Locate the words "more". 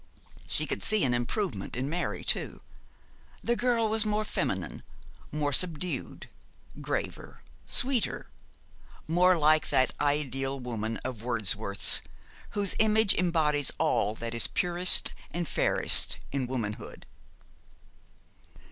4.03-4.25, 5.31-5.53, 9.07-9.37